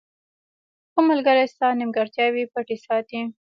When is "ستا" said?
1.53-1.67